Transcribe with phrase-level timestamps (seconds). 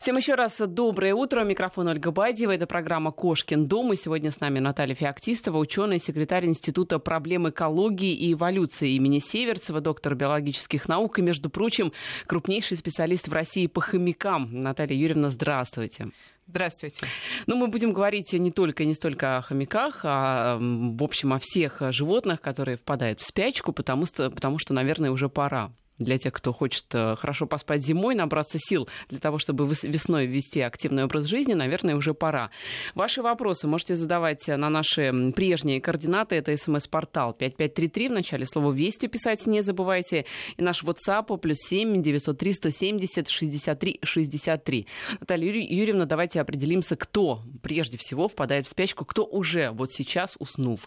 [0.00, 1.44] Всем еще раз доброе утро.
[1.44, 2.52] Микрофон Ольга Бадьева.
[2.52, 3.92] Это программа «Кошкин дом».
[3.92, 9.82] И сегодня с нами Наталья Феоктистова, ученый, секретарь Института проблем экологии и эволюции имени Северцева,
[9.82, 11.92] доктор биологических наук и, между прочим,
[12.26, 14.48] крупнейший специалист в России по хомякам.
[14.62, 16.08] Наталья Юрьевна, здравствуйте.
[16.46, 17.06] Здравствуйте.
[17.46, 21.82] Ну, мы будем говорить не только не столько о хомяках, а, в общем, о всех
[21.92, 26.52] животных, которые впадают в спячку, потому что, потому что наверное, уже пора для тех, кто
[26.52, 31.54] хочет э, хорошо поспать зимой, набраться сил для того, чтобы весной ввести активный образ жизни,
[31.54, 32.50] наверное, уже пора.
[32.94, 36.36] Ваши вопросы можете задавать на наши прежние координаты.
[36.36, 38.08] Это смс-портал 5533.
[38.08, 40.24] В начале слова «Вести» писать не забывайте.
[40.56, 44.86] И наш WhatsApp плюс 7 903 170 63 63.
[45.20, 50.80] Наталья Юрьевна, давайте определимся, кто прежде всего впадает в спячку, кто уже вот сейчас уснул.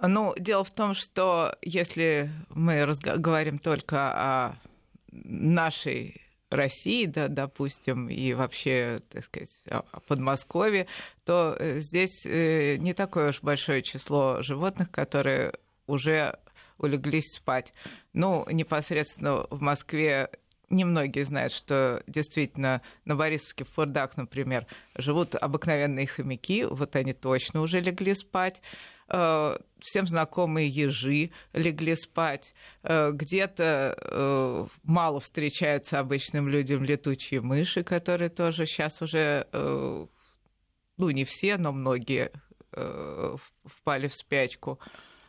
[0.00, 4.56] Ну, дело в том, что если мы говорим только о
[5.12, 6.20] нашей
[6.50, 10.86] России, да, допустим, и вообще, так сказать, о Подмосковье,
[11.24, 15.54] то э, здесь э, не такое уж большое число животных, которые
[15.86, 16.38] уже
[16.78, 17.72] улеглись спать.
[18.12, 20.30] Ну, непосредственно в Москве
[20.70, 27.60] немногие знают, что действительно на Борисовске в Фордах, например, живут обыкновенные хомяки, вот они точно
[27.60, 28.62] уже легли спать.
[29.08, 32.54] Э, всем знакомые ежи легли спать.
[32.82, 41.24] Э, где-то э, мало встречаются обычным людям летучие мыши, которые тоже сейчас уже, ну не
[41.24, 42.32] все, но многие
[43.64, 44.80] впали в спячку.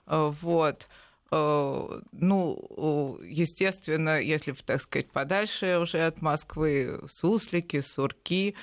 [0.05, 0.87] Вот.
[1.31, 8.55] Ну, естественно, если, так сказать, подальше уже от Москвы, суслики, сурки,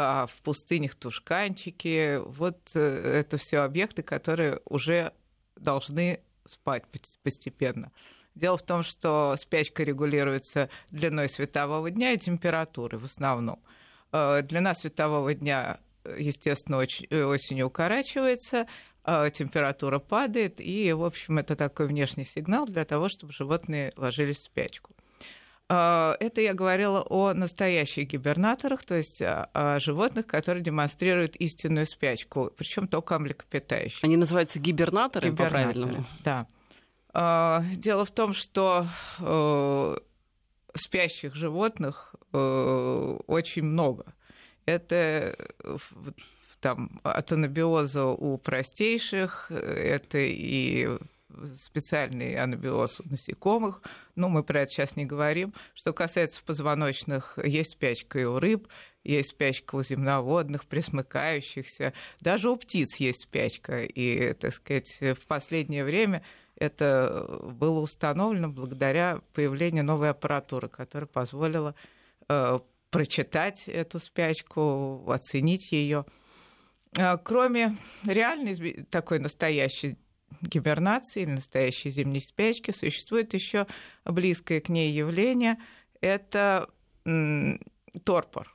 [0.00, 2.18] а в пустынях тушканчики.
[2.24, 5.12] Вот э, это все объекты, которые уже
[5.56, 6.84] должны спать
[7.22, 7.92] постепенно.
[8.34, 13.60] Дело в том, что спячка регулируется длиной светового дня и температурой в основном.
[14.12, 15.80] Э, длина светового дня,
[16.16, 18.66] естественно, осенью укорачивается,
[19.32, 24.42] температура падает, и, в общем, это такой внешний сигнал для того, чтобы животные ложились в
[24.44, 24.94] спячку.
[25.72, 32.50] А, это я говорила о настоящих гибернаторах, то есть о животных, которые демонстрируют истинную спячку,
[32.56, 34.00] причем только млекопитающие.
[34.02, 36.04] Они называются гибернаторы, гибернаторы по-правильному?
[36.24, 36.48] Да.
[37.12, 38.86] А, дело в том, что
[39.20, 39.96] э,
[40.74, 44.14] спящих животных э, очень много.
[44.66, 45.36] Это
[46.60, 50.88] там, от анабиоза у простейших, это и
[51.56, 53.82] специальный анабиоз у насекомых,
[54.14, 55.54] но мы про это сейчас не говорим.
[55.74, 58.68] Что касается позвоночных, есть спячка и у рыб,
[59.04, 63.84] есть спячка у земноводных, пресмыкающихся, даже у птиц есть спячка.
[63.84, 66.22] И, так сказать, в последнее время
[66.56, 71.74] это было установлено благодаря появлению новой аппаратуры, которая позволила
[72.28, 72.58] э,
[72.90, 76.04] прочитать эту спячку, оценить ее.
[76.98, 79.96] Э, кроме реальной такой настоящей
[80.42, 83.66] гибернации или настоящей зимней спячки, существует еще
[84.04, 85.58] близкое к ней явление–
[86.00, 86.68] это
[88.04, 88.52] торпор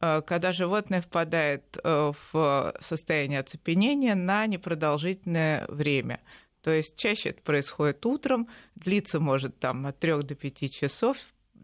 [0.00, 6.20] э, когда животное впадает э, в состояние оцепенения на непродолжительное время.
[6.62, 11.16] То есть чаще это происходит утром, длиться может там от 3 до 5 часов,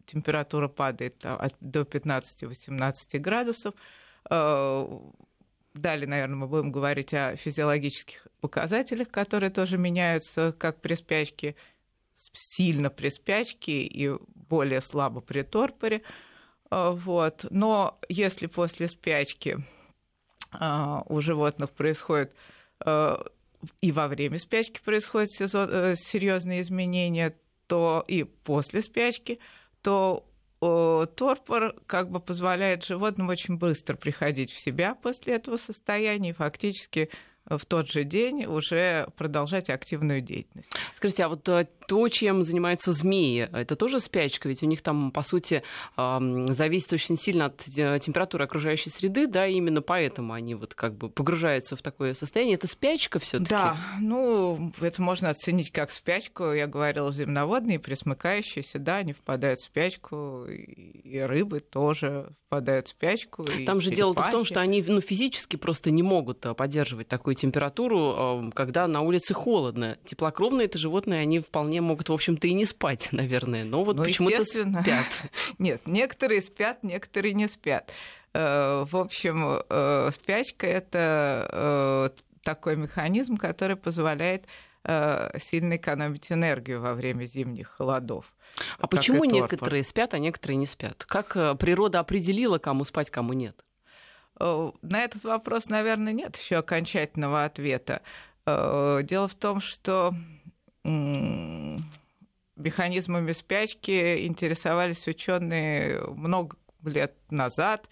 [0.07, 1.25] температура падает
[1.61, 3.75] до 15-18 градусов,
[5.75, 11.57] Далее, наверное, мы будем говорить о физиологических показателях, которые тоже меняются, как при спячке,
[12.15, 16.03] сильно при спячке и более слабо при торпоре.
[16.71, 17.47] А, вот.
[17.51, 19.59] Но если после спячки
[20.51, 22.35] а, у животных происходит
[22.81, 23.25] а,
[23.81, 27.35] и во время спячки происходят э, серьезные изменения,
[27.67, 29.39] то и после спячки,
[29.81, 30.27] то
[30.63, 37.11] торпор как бы позволяет животным очень быстро приходить в себя после этого состояния, фактически
[37.45, 40.71] в тот же день уже продолжать активную деятельность.
[40.95, 44.49] Скажите, а вот э, то, чем занимаются змеи, это тоже спячка?
[44.49, 45.63] Ведь у них там, по сути,
[45.97, 50.95] зависит очень сильно от э, температуры окружающей среды, да, и именно поэтому они вот как
[50.95, 52.57] бы погружаются в такое состояние.
[52.57, 56.53] Это спячка все таки Да, ну, это можно оценить как спячку.
[56.53, 63.47] Я говорила, земноводные, пресмыкающиеся, да, они впадают в спячку, и рыбы тоже впадают в спячку.
[63.67, 67.35] Там же дело в том, что они ну, физически просто не могут э, поддерживать такую
[67.35, 69.97] температуру, когда на улице холодно.
[70.05, 73.65] Теплокровные это животные, они вполне могут, в общем-то, и не спать, наверное.
[73.65, 75.07] Но вот ну, почему-то спят.
[75.59, 77.93] Нет, некоторые спят, некоторые не спят.
[78.35, 84.47] Э, в общем, э, спячка– это э, такой механизм, который позволяет
[85.39, 88.35] сильно экономить энергию во время зимних холодов.
[88.79, 91.05] А почему некоторые спят, а некоторые не спят?
[91.07, 93.65] Как природа определила, кому спать, кому нет?
[94.41, 98.03] На этот вопрос, наверное, нет еще окончательного ответа.
[98.45, 100.17] Дело в том, что
[102.57, 107.89] механизмами спячки интересовались ученые много лет назад.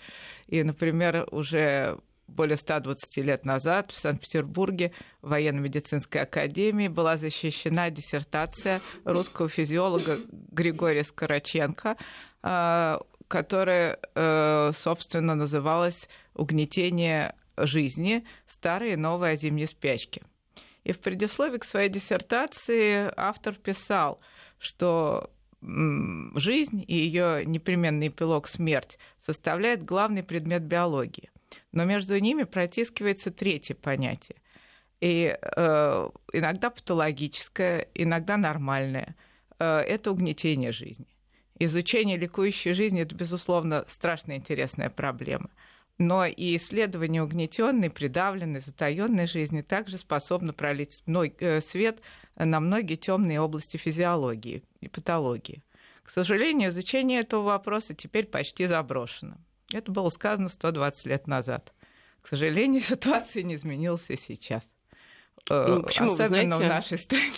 [0.46, 8.81] И, например, уже более 120 лет назад в Санкт-Петербурге в военно-медицинской академии была защищена диссертация
[9.04, 11.96] русского физиолога Григория Скороченко,
[12.42, 18.25] а, которая, э, собственно, называлась «Угнетение жизни.
[18.48, 20.22] Старые и новые о зимней спячке».
[20.90, 24.19] И в предисловии к своей диссертации автор писал,
[24.58, 25.31] что
[25.62, 31.31] жизнь и ее непременный эпилог смерть составляет главный предмет биологии.
[31.70, 34.38] Но между ними протискивается третье понятие.
[35.00, 39.14] И э, иногда патологическое, иногда нормальное.
[39.60, 41.06] Э, это угнетение жизни.
[41.60, 45.50] Изучение ликующей жизни это, безусловно, страшно интересная проблема
[46.00, 52.00] но и исследование угнетенной, придавленной, затаенной жизни также способно пролить э, свет
[52.37, 55.62] на многие темные области физиологии и патологии.
[56.02, 59.37] К сожалению, изучение этого вопроса теперь почти заброшено.
[59.70, 61.75] Это было сказано 120 лет назад.
[62.23, 64.64] К сожалению, ситуация не изменилась и сейчас.
[65.48, 66.64] Э, ну, почему, Особенно знаете...
[66.64, 67.32] в нашей стране.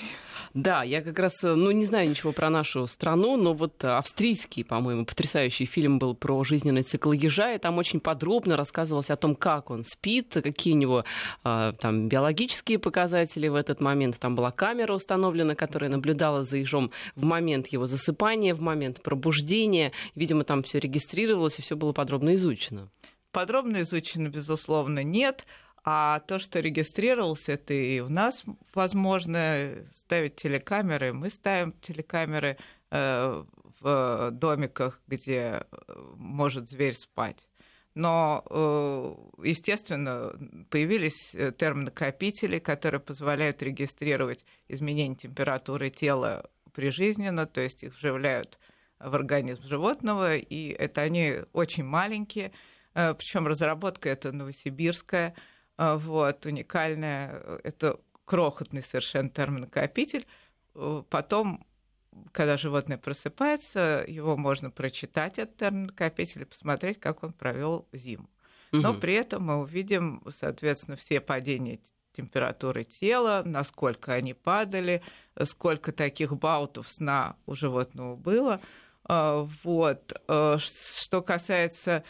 [0.54, 4.64] Да, я как раз, э, ну, не знаю ничего про нашу страну, но вот австрийский,
[4.64, 9.34] по-моему, потрясающий фильм был про жизненный цикл ежа, и там очень подробно рассказывалось о том,
[9.34, 11.04] как он спит, какие у него
[11.44, 14.18] э, там биологические показатели в этот момент.
[14.18, 19.92] Там была камера установлена, которая наблюдала за ежом в момент его засыпания, в момент пробуждения.
[20.14, 22.90] Видимо, там все регистрировалось и все было подробно изучено.
[23.30, 25.46] Подробно изучено, безусловно, нет.
[25.84, 31.12] А то, что регистрировался, это и у нас возможно ставить телекамеры.
[31.12, 32.56] Мы ставим телекамеры
[32.90, 33.44] э,
[33.80, 37.48] в домиках, где э, может зверь спать.
[37.94, 40.32] Но, э, естественно,
[40.70, 48.60] появились термонакопители, которые позволяют регистрировать изменения температуры тела прижизненно, то есть их вживляют
[49.00, 52.52] в организм животного, и это они очень маленькие,
[52.94, 55.34] причем разработка это новосибирская,
[55.96, 60.26] вот, уникальная, это крохотный совершенно термонакопитель.
[60.74, 61.66] Э, потом,
[62.32, 68.30] когда животное просыпается, его можно прочитать от термонакопителя, посмотреть, как он провел зиму.
[68.70, 69.00] Но угу.
[69.00, 71.78] при этом мы увидим, соответственно, все падения
[72.12, 75.02] температуры тела, насколько они падали,
[75.44, 78.60] сколько таких баутов сна у животного было.
[79.04, 80.12] А, вот.
[80.28, 82.02] Э, что касается Э,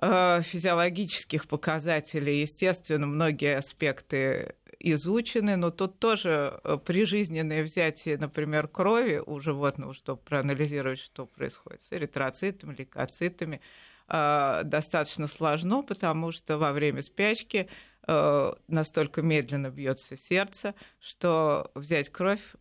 [0.00, 9.40] физиологических показателей, естественно, многие аспекты изучены, но тут тоже э, прижизненное взятие, например, крови у
[9.40, 13.60] животного, чтобы проанализировать, что происходит с эритроцитами, лейкоцитами,
[14.08, 17.68] э, достаточно сложно, потому что во время спячки
[18.68, 22.54] настолько медленно бьется сердце, что взять кровь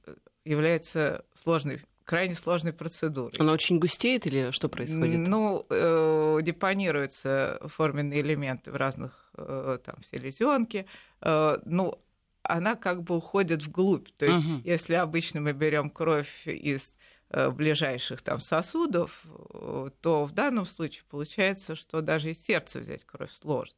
[0.44, 3.34] является сложной крайне сложной процедурой.
[3.40, 5.28] Она очень густеет или что происходит?
[5.28, 10.86] Ну, э, депонируются форменные элементы в разных э, там селезенке.
[11.22, 12.00] Э, ну,
[12.44, 14.10] она как бы уходит вглубь.
[14.18, 14.62] То есть, угу.
[14.64, 16.94] если обычно мы берем кровь из
[17.32, 23.04] э, ближайших там сосудов, э, то в данном случае получается, что даже из сердца взять
[23.04, 23.78] кровь сложно.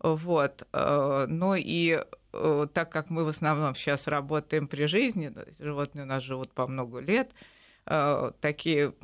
[0.00, 0.66] Вот.
[0.72, 6.20] Э, ну и так как мы в основном сейчас работаем при жизни, животные у нас
[6.24, 7.44] живут по много лет, Э,
[7.84, 8.94] такие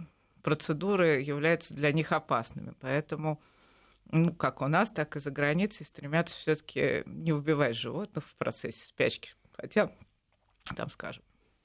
[0.42, 2.74] процедуры являются для них опасными.
[2.80, 3.40] Поэтому,
[4.10, 8.84] ну, как у нас, так и за границей стремятся все-таки не убивать животных в процессе
[8.86, 9.30] спячки.
[9.52, 9.92] Хотя,
[10.76, 11.22] там, скажем,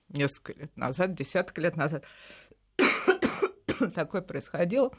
[0.10, 2.04] несколько лет назад, десяток лет назад
[3.96, 4.92] такое происходило,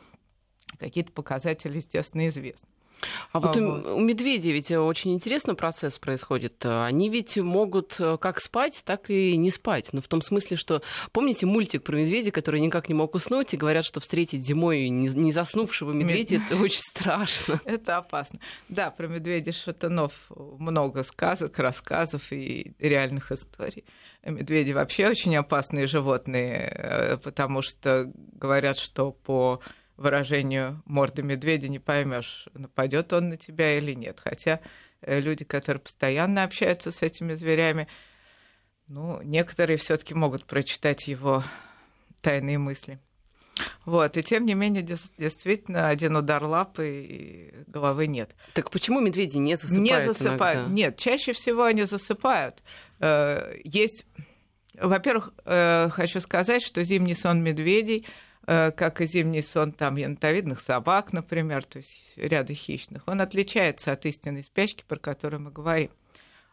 [0.78, 2.68] какие-то показатели, естественно, известны.
[3.32, 6.64] А вот, а вот у медведей ведь очень интересный процесс происходит.
[6.64, 9.92] Они ведь могут э, как спать, так и не спать.
[9.92, 13.56] Но в том смысле, что помните мультик про медведя, который никак не мог уснуть, и
[13.56, 17.60] говорят, что встретить зимой не заснувшего медведя это очень страшно.
[17.64, 18.40] Это опасно.
[18.68, 23.84] Да, про медведя шатунов много сказок, рассказов и реальных историй.
[24.24, 29.60] Медведи вообще очень опасные животные, э, потому что говорят, что по
[29.96, 34.20] выражению морды медведя не поймешь, нападет он на тебя или нет.
[34.22, 34.60] Хотя
[35.00, 37.88] э, люди, которые постоянно общаются с этими зверями,
[38.88, 41.44] ну, некоторые все-таки могут прочитать его
[42.20, 43.00] тайные мысли.
[43.84, 48.34] Вот, и тем не менее, действительно, один удар лапы и головы нет.
[48.52, 49.82] Так почему медведи не засыпают?
[49.82, 50.58] Не засыпают.
[50.58, 50.74] Иногда?
[50.74, 52.62] Нет, чаще всего они засыпают.
[53.00, 54.04] Э, есть,
[54.74, 58.06] во-первых, э, хочу сказать, что зимний сон медведей
[58.46, 64.06] как и зимний сон там янтовидных собак, например, то есть ряда хищных, он отличается от
[64.06, 65.90] истинной спячки, про которую мы говорим.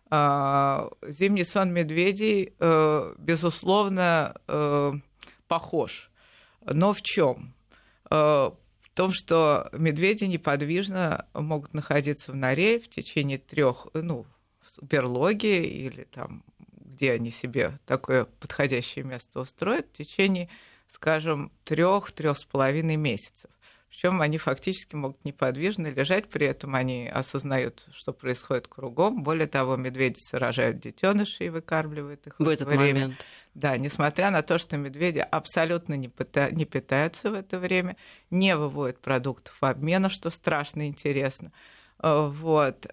[0.10, 4.36] А, зимний сон медведей, безусловно,
[5.48, 6.10] похож
[6.66, 7.54] но в чем?
[8.10, 14.26] Э, в том, что медведи неподвижно могут находиться в норе в течение трех, ну,
[14.62, 20.50] в берлоге или там, где они себе такое подходящее место устроят, в течение,
[20.94, 23.50] скажем, трех-трех с половиной месяцев.
[23.90, 29.22] Причем они фактически могут неподвижно лежать, при этом они осознают, что происходит кругом.
[29.22, 33.02] Более того, медведицы рожают детенышей и выкармливают их в, в это время.
[33.02, 33.26] момент.
[33.54, 36.50] Да, несмотря на то, что медведи абсолютно не, пыта...
[36.50, 37.98] не питаются в это время,
[38.32, 41.52] не выводят продуктов обмена, что страшно интересно.
[42.02, 42.88] Э, вот.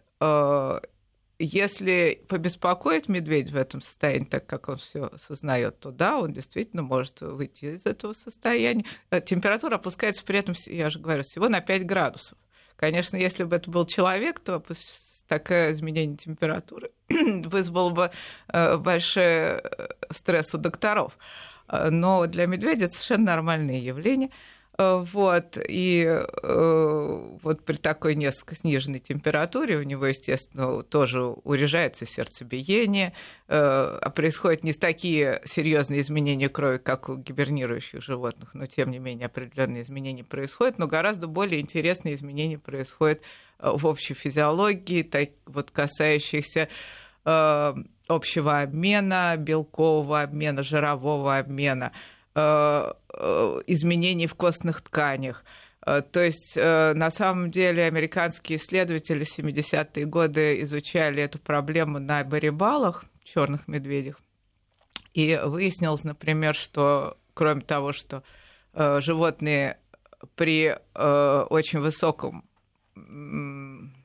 [1.42, 6.82] Если побеспокоить медведь в этом состоянии, так как он все осознает, то да, он действительно
[6.82, 8.84] может выйти из этого состояния.
[9.08, 12.36] Э, температура опускается при этом, я же говорю, всего на 5 градусов.
[12.76, 14.62] Конечно, если бы это был человек, то
[15.28, 18.10] такое изменение температуры вызвало бы
[18.52, 19.60] э, большой э,
[20.10, 21.16] стресс у докторов.
[21.72, 24.28] Но для медведя это совершенно нормальное явление.
[24.80, 32.06] Э, вот, и э, вот при такой несколько сниженной температуре у него, естественно, тоже урежается
[32.06, 33.12] сердцебиение,
[33.48, 38.98] э, а происходят не такие серьезные изменения крови, как у гибернирующих животных, но тем не
[38.98, 43.20] менее определенные изменения происходят, но гораздо более интересные изменения происходят
[43.58, 46.68] в общей физиологии, так, вот касающихся
[47.22, 51.92] общего обмена, белкового обмена, жирового обмена–
[52.34, 55.44] изменений в костных тканях.
[55.84, 63.04] Э, то есть, на самом деле, американские исследователи 70-е годы изучали эту проблему на барибалах,
[63.24, 64.20] черных медведях,
[65.12, 68.22] и выяснилось, например, что кроме того, что
[68.74, 69.78] животные
[70.36, 72.44] при очень высоком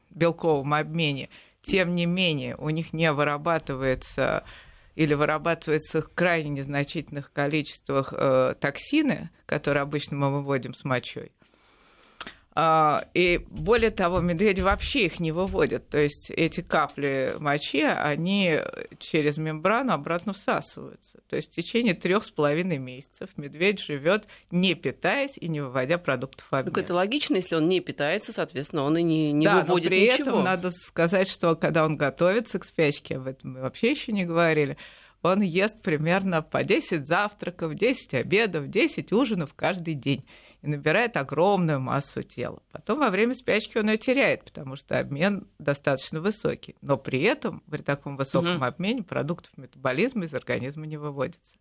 [0.10, 1.29] белковом обмене,
[1.62, 4.44] тем не менее, у них не вырабатывается
[4.96, 11.35] или вырабатываются в крайне незначительных количествах э, токсины, которые обычно мы выводим с мочой.
[12.57, 15.89] А, и более того, медведи вообще их не выводят.
[15.89, 18.62] То есть эти капли мочи, они
[18.97, 21.19] через мембрану обратно всасываются.
[21.27, 25.97] То есть в течение трех с половиной месяцев медведь живет не питаясь и не выводя
[25.97, 26.74] продуктов обмена.
[26.74, 29.89] Так это логично, если он не питается, соответственно, он и не, не да, выводит но
[29.89, 30.21] при ничего.
[30.21, 34.24] этом надо сказать, что когда он готовится к спячке, об этом мы вообще еще не
[34.24, 34.77] говорили,
[35.24, 40.24] он ест примерно по 10 завтраков, 10 обедов, 10 ужинов каждый день
[40.65, 42.62] и набирает огромную массу тела.
[42.72, 46.75] Потом во время спячки он ее теряет, потому что обмен достаточно высокий.
[46.81, 48.65] Но при этом при таком высоком угу.
[48.65, 51.57] обмене продуктов метаболизма из организма не выводится.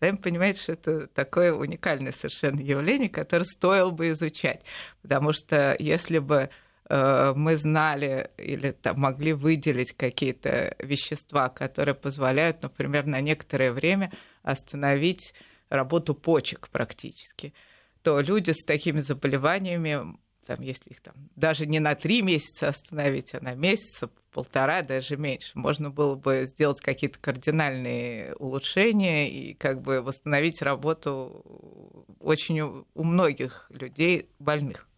[0.00, 4.62] Сами понимаете, что это такое уникальное совершенно явление, которое стоило бы изучать.
[5.02, 6.50] Потому что если бы
[6.88, 14.12] э, мы знали или там, могли выделить какие-то вещества, которые позволяют, например, на некоторое время
[14.42, 15.32] остановить
[15.68, 17.52] работу почек практически
[18.02, 23.34] то люди с такими заболеваниями, там, если их там даже не на три месяца остановить,
[23.34, 24.02] а на месяц,
[24.32, 32.06] полтора, даже меньше, можно было бы сделать какие-то кардинальные улучшения и как бы восстановить работу
[32.20, 34.88] очень у, многих людей больных.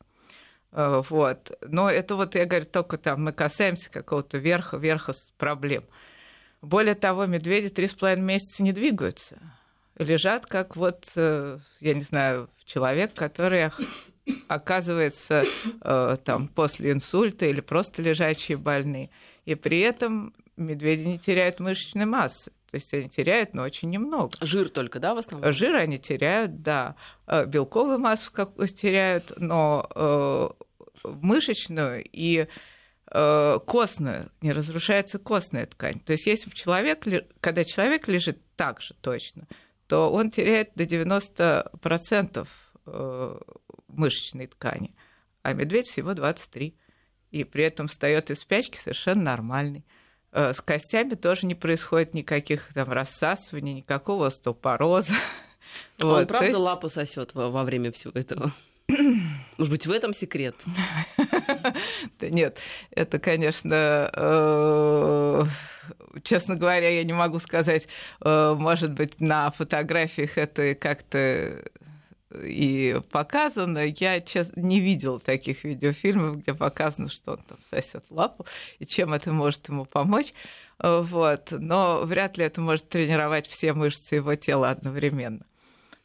[0.73, 1.59] Э, вот.
[1.62, 5.85] Но это вот, я говорю, только там мы касаемся какого-то верха, верха проблем.
[6.62, 9.38] Более того, медведи три с половиной месяца не двигаются
[10.00, 13.71] лежат как вот, э, я не знаю, человек, который
[14.49, 15.45] оказывается
[15.83, 19.11] э, там после инсульта или просто лежачие больные.
[19.45, 22.53] И при этом медведи не теряют мышечной массы.
[22.71, 24.31] То есть они теряют, но очень немного.
[24.41, 25.53] Жир только, да, в основном?
[25.53, 26.95] Жир они теряют, да.
[27.27, 30.57] Э, белковую массу как теряют, но
[31.03, 32.47] мышечную и
[33.12, 35.99] костную, не разрушается костная ткань.
[35.99, 37.05] То есть если человек,
[37.41, 39.49] когда человек лежит так же точно,
[39.91, 42.47] то он теряет до 90%
[42.87, 43.39] э,
[43.89, 44.95] мышечной ткани,
[45.43, 46.75] а медведь всего 23%.
[47.33, 49.85] И при этом встает из спячки совершенно нормальный.
[50.31, 55.15] Э, с костями тоже не происходит никаких там рассасываний, никакого остеопороза.
[55.99, 56.59] А вот, он правда есть...
[56.59, 58.53] лапу сосет во, во время всего этого?
[59.59, 60.55] Может быть, в этом секрет?
[62.21, 62.59] Да нет,
[62.93, 65.45] это, конечно, э,
[66.23, 67.88] честно говоря, я не могу сказать,
[68.21, 71.62] э, может быть, на фотографиях это как-то
[72.35, 73.87] и показано.
[73.87, 78.47] Я честно, не видела таких видеофильмов, где показано, что он там сосет лапу
[78.79, 80.33] и чем это может ему помочь.
[80.79, 81.50] Вот.
[81.50, 85.45] Но вряд ли это может тренировать все мышцы его тела одновременно.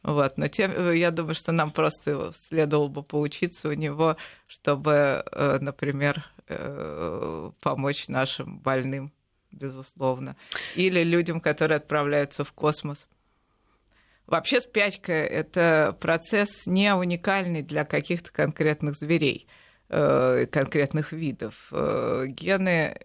[0.02, 0.36] Вот.
[0.36, 6.24] Но тем, я думаю, что нам просто следовало бы поучиться у него, чтобы, э, например,
[6.48, 9.12] э, помочь нашим больным,
[9.56, 10.36] безусловно,
[10.74, 13.06] или людям, которые отправляются в космос.
[14.26, 19.46] Вообще спячка– это процесс не уникальный для каких-то конкретных зверей,
[19.88, 21.72] э, конкретных видов.
[21.72, 22.98] Гены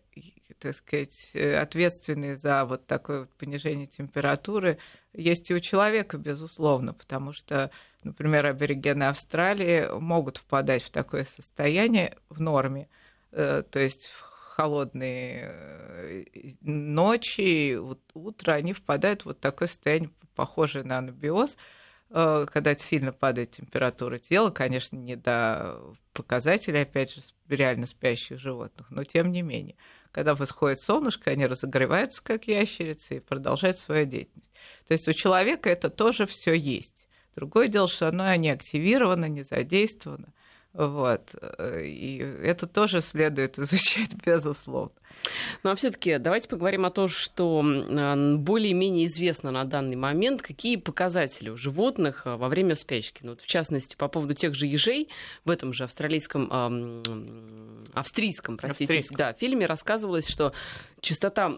[0.61, 4.77] так сказать, ответственные за вот такое понижение температуры,
[5.13, 7.71] есть и у человека, безусловно, потому что,
[8.03, 12.87] например, аборигены Австралии могут впадать в такое состояние в норме,
[13.31, 14.30] э, то есть в
[14.61, 16.23] холодные э,
[16.61, 17.77] ночи,
[18.13, 21.57] утро, они впадают в вот такое состояние, похожее на анабиоз,
[22.13, 25.79] Э, когда сильно падает температура тела, конечно, не до
[26.11, 29.77] показателей, опять же, реально спящих животных, но тем не менее.
[30.11, 34.51] Когда восходит солнышко, они разогреваются, как ящерицы, и продолжают свою деятельность.
[34.87, 37.07] То есть у человека это тоже все есть.
[37.35, 40.33] Другое дело, что оно не активировано, не задействовано.
[40.73, 41.35] Вот.
[41.83, 44.93] И это тоже следует изучать, безусловно.
[45.63, 51.49] Ну а все-таки давайте поговорим о том, что более-менее известно на данный момент, какие показатели
[51.49, 53.21] у животных а, во время спячки.
[53.23, 55.09] Ну, вот в частности, по поводу тех же ежей,
[55.43, 59.17] в этом же австралийском, э, австрийском, простите, австрийском.
[59.17, 60.53] Да, фильме рассказывалось, что
[61.01, 61.57] частота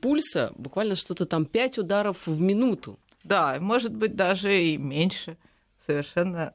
[0.00, 2.98] пульса буквально что-то там 5 ударов в минуту.
[3.24, 5.36] Да, может быть, даже и меньше.
[5.84, 6.54] Совершенно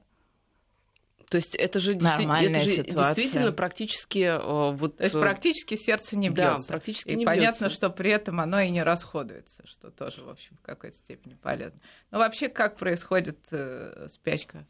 [1.32, 4.98] то есть это же, Нормальная это же действительно практически э, вот.
[4.98, 6.68] То есть э, практически сердце не бьется.
[6.68, 7.70] Да, практически и не понятно, бьется.
[7.70, 11.80] что при этом оно и не расходуется, что тоже, в общем, в какой-то степени полезно.
[12.12, 14.66] Но вообще, как происходит э, спячка?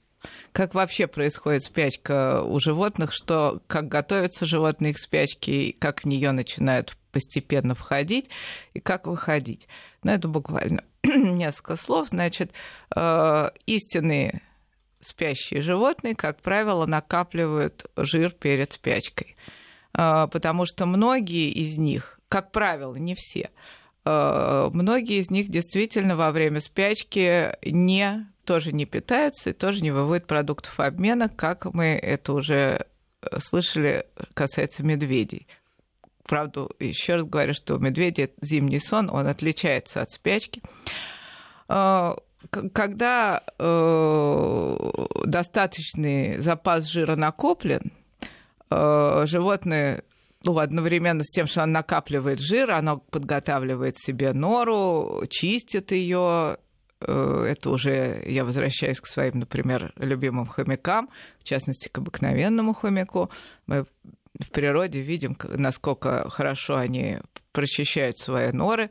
[0.51, 6.31] Как вообще происходит спячка у животных, что как готовятся животные к спячке, как в нее
[6.31, 8.29] начинают постепенно входить
[8.75, 9.67] и как выходить.
[10.03, 12.09] Ну, это буквально несколько слов.
[12.09, 12.51] Значит,
[12.95, 14.43] э, истинные
[15.01, 19.35] спящие животные, как правило, накапливают жир перед спячкой.
[19.93, 23.49] А, потому что многие из них, как правило, не все,
[24.05, 29.91] а, многие из них действительно во время спячки не, тоже не питаются и тоже не
[29.91, 32.85] выводят продуктов обмена, как мы это уже
[33.37, 35.47] слышали касается медведей.
[36.23, 40.61] Правда, еще раз говорю, что у медведя зимний сон, он отличается от спячки
[41.67, 42.15] а,
[42.49, 44.77] когда э,
[45.25, 47.91] достаточный запас жира накоплен,
[48.69, 50.03] э, животное
[50.43, 56.57] ну, одновременно с тем, что оно накапливает жир, оно подготавливает себе нору, чистит ее.
[56.99, 63.29] Э, это уже я возвращаюсь к своим, например, любимым хомякам, в частности, к обыкновенному хомяку.
[63.67, 63.85] Мы
[64.39, 67.19] в природе видим, насколько хорошо они
[67.51, 68.89] прочищают свои норы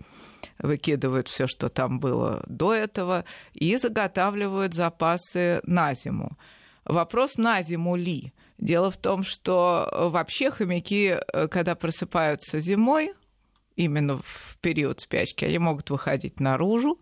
[0.62, 6.38] выкидывают все, что там было до этого, и заготавливают запасы на зиму.
[6.84, 8.32] Вопрос на зиму ли?
[8.58, 13.14] Дело в том, что вообще хомяки, э, когда просыпаются зимой,
[13.76, 17.00] именно в период спячки, они могут выходить наружу,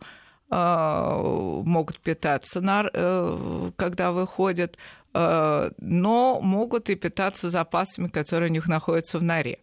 [0.51, 1.23] э,
[1.65, 4.79] могут питаться, э, когда выходят,
[5.21, 9.59] но могут и питаться запасами, которые у них находятся в норе.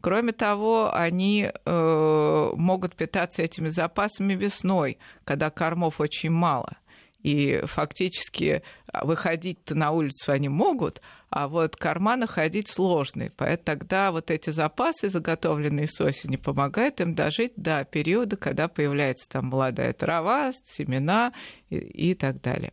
[0.00, 6.76] Кроме того, они э, могут питаться этими запасами весной, когда кормов очень мало.
[7.22, 8.62] И фактически
[9.02, 13.32] выходить на улицу они могут, а вот корма находить сложные.
[13.36, 19.28] Поэтому тогда вот эти запасы, заготовленные с осени, помогают им дожить до периода, когда появляется
[19.28, 21.32] там молодая трава, семена
[21.68, 22.72] и, и так далее.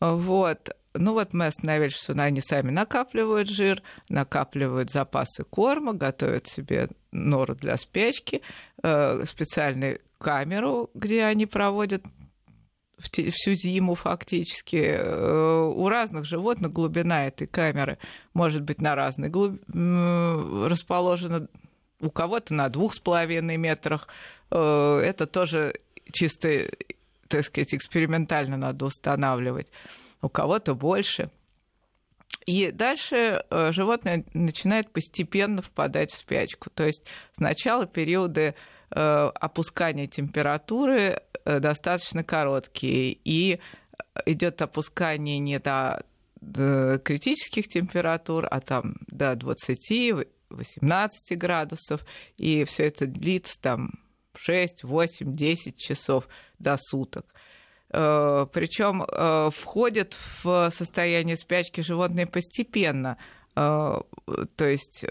[0.00, 0.70] Вот.
[0.94, 7.54] Ну вот мы остановились, что они сами накапливают жир, накапливают запасы корма, готовят себе нору
[7.54, 8.42] для спячки,
[8.82, 12.02] э, специальную камеру, где они проводят
[12.98, 14.76] всю зиму фактически.
[14.76, 17.98] Э, у разных животных глубина этой камеры
[18.34, 19.60] может быть на разной глуб...
[19.68, 21.48] расположена.
[22.00, 24.08] У кого-то на двух с половиной метрах.
[24.50, 25.74] Э, это тоже
[26.12, 26.66] чисто,
[27.28, 29.70] так сказать, экспериментально надо устанавливать
[30.22, 31.30] у кого-то больше.
[32.46, 36.70] И дальше э, животное начинает постепенно впадать в спячку.
[36.70, 37.02] То есть
[37.32, 38.54] сначала периоды
[38.90, 43.60] э, опускания температуры э, достаточно короткие, и
[44.26, 46.02] идет опускание не до
[46.40, 52.04] критических температур, а там до 20 18 градусов,
[52.36, 53.92] и все это длится там
[54.36, 56.28] 6, 8, 10 часов
[56.58, 57.26] до суток.
[57.92, 63.16] Э, Причем э, входит в состояние спячки животные постепенно.
[63.56, 64.00] Э,
[64.56, 65.04] то есть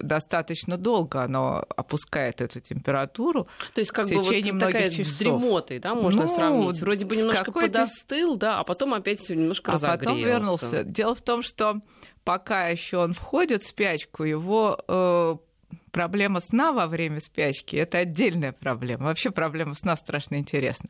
[0.00, 3.48] достаточно долго оно опускает эту температуру.
[3.74, 5.06] То есть как в бы вот такая часов.
[5.06, 6.80] с дремотой, да, можно Ну, сравнить.
[6.80, 9.98] Вроде бы немножко подостыл, да, а потом опять немножко А разогрелся.
[10.04, 10.84] потом вернулся.
[10.84, 11.80] Дело в том, что
[12.24, 15.36] пока еще он входит в спячку, его э,
[15.90, 19.06] проблема сна во время спячки это отдельная проблема.
[19.06, 20.88] Вообще проблема сна страшно интересна.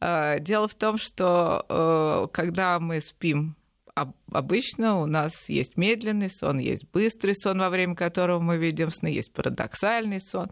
[0.00, 3.56] Э, Дело в том, что э, когда мы спим
[3.94, 8.90] об- обычно у нас есть медленный сон, есть быстрый сон, во время которого мы видим
[8.90, 10.50] сны, есть парадоксальный сон.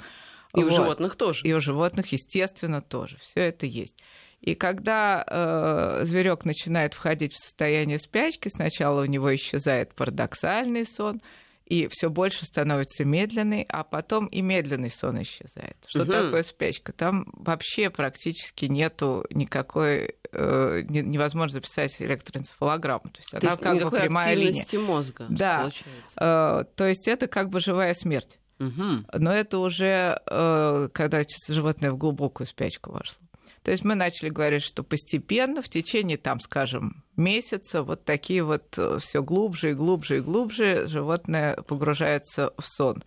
[0.57, 0.73] И у Вот.
[0.73, 1.41] животных тоже.
[1.45, 3.19] И у животных, естественно, тоже.
[3.21, 3.97] Все это есть.
[4.41, 11.21] И когда э, зверек начинает входить в состояние спячки, сначала у него исчезает парадоксальный сон,
[11.67, 15.77] и все больше становится медленный, а потом и медленный сон исчезает.
[15.87, 16.13] Что Мгм.
[16.13, 16.93] такое спячка?
[16.93, 23.05] Там вообще практически нету никакой э, не- невозможно записать электроэнцефалограмму.
[23.11, 24.67] То есть То она есть как бы прямая линия.
[24.81, 25.59] мозга Да.
[25.61, 26.17] получается.
[26.17, 28.39] Э, то есть это как бы живая смерть.
[28.59, 29.07] Мгм.
[29.13, 33.19] Но это уже э, когда животное в глубокую спячку вошло.
[33.65, 38.79] То есть мы начали говорить, что постепенно, в течение, там, скажем, месяца, вот такие вот
[39.01, 43.03] все глубже и глубже и глубже животное погружается в сон.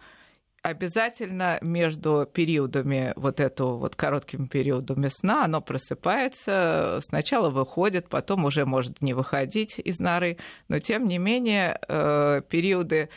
[0.64, 8.66] Обязательно между периодами вот этого вот короткими периодами сна оно просыпается, сначала выходит, потом уже
[8.66, 10.40] может не выходить из норы,
[10.70, 13.10] но тем не менее э, периоды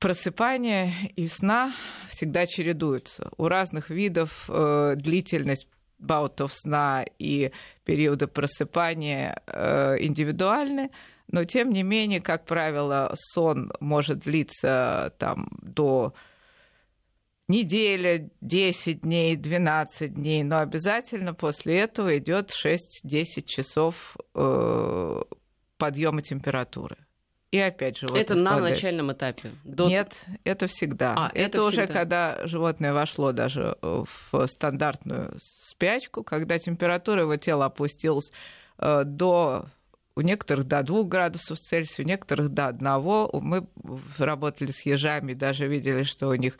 [0.00, 1.72] просыпания и сна
[2.08, 3.30] всегда чередуются.
[3.36, 5.68] У разных видов э, длительность
[5.98, 7.52] баутов сна и
[7.84, 10.90] периоды просыпания э, индивидуальны,
[11.30, 16.14] но тем не менее, как правило, сон может длиться там до
[17.48, 25.22] недели, 10 дней, 12 дней, но обязательно после этого идет 6-10 часов э,
[25.76, 26.96] подъема температуры.
[27.50, 28.74] И опять животное Это на впадает.
[28.76, 29.52] начальном этапе.
[29.64, 31.14] До- Нет, это всегда.
[31.16, 31.92] А, это это уже всегда.
[31.92, 38.32] когда животное вошло даже в стандартную спячку, когда температура его тела опустилась
[38.78, 39.66] э, до
[40.14, 42.82] у некоторых до 2 градусов Цельсия, у некоторых до 1.
[43.40, 43.66] Мы
[44.18, 46.58] работали с ежами, даже видели, что у них э,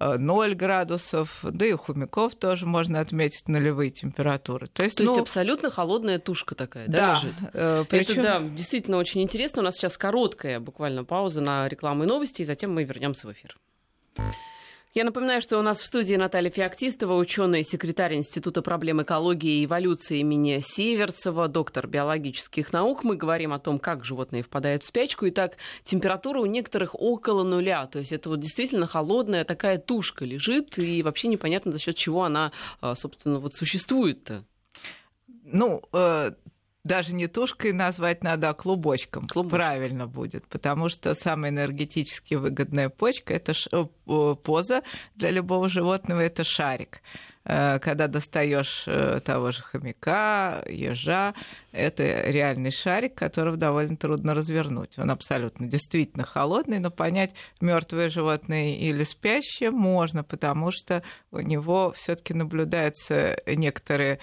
[0.00, 4.68] 0 градусов, да и у хомяков тоже можно отметить нулевые температуры.
[4.68, 8.40] То есть, То есть ну, абсолютно холодная тушка такая, да, да, э, причём- Это, да,
[8.40, 9.62] действительно очень интересно.
[9.62, 13.32] У нас сейчас короткая буквально пауза на рекламу и новости, и затем мы вернемся в
[13.32, 13.56] эфир.
[14.98, 19.64] Я напоминаю, что у нас в студии Наталья Феоктистова, ученый, секретарь Института проблем экологии и
[19.64, 23.04] эволюции имени Северцева, доктор биологических наук.
[23.04, 25.28] Мы говорим о том, как животные впадают в спячку.
[25.28, 27.86] Итак, температура у некоторых около нуля.
[27.86, 32.24] То есть это вот действительно холодная такая тушка лежит, и вообще непонятно, за счет чего
[32.24, 34.42] она, а, собственно, вот существует-то.
[35.44, 36.32] Ну, э,
[36.84, 39.26] даже не тушкой назвать надо, а клубочком.
[39.26, 39.58] Клубочком.
[39.58, 44.82] Правильно будет, потому что самая энергетически выгодная почка это ш- э, э, поза
[45.14, 47.00] для любого животного это шарик.
[47.44, 48.84] Э, Когда достаешь
[49.22, 51.34] того же хомяка, ежа,
[51.72, 54.98] это реальный шарик, которого довольно трудно развернуть.
[54.98, 61.92] Он абсолютно действительно холодный, но понять, мертвое животное или спящее можно, потому что у него
[61.96, 64.20] все-таки наблюдаются некоторые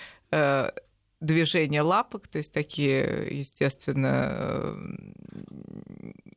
[1.25, 4.75] движения лапок, то есть такие, естественно, э,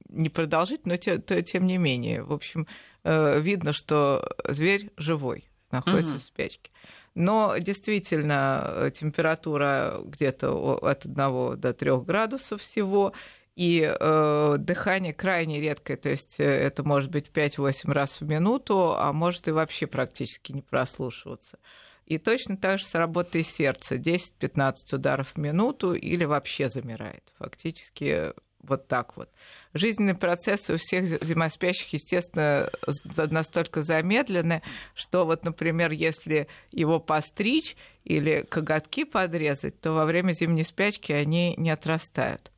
[0.09, 2.23] непродолжительные, но те- то- тем не менее.
[2.23, 2.67] В общем,
[3.05, 6.21] э, видно, что зверь живой, находится Мгм.
[6.23, 6.71] в спячке.
[7.15, 13.13] Но действительно э, температура где-то от 1 до 3 градусов всего,
[13.57, 19.13] и э, дыхание крайне редкое, то есть это может быть 5-8 раз в минуту, а
[19.13, 21.59] может и вообще практически не прослушиваться.
[22.09, 23.97] И точно так же с работой сердца.
[23.97, 27.23] 10-15 ударов в минуту или вообще замирает.
[27.39, 29.29] Фактически вот так вот.
[29.75, 32.71] Жизненные процессы у всех зимоспящих, естественно,
[33.31, 34.63] настолько замедлены,
[34.95, 41.55] что вот, например, если его постричь или коготки подрезать, то во время зимней спячки они
[41.59, 42.51] не отрастают.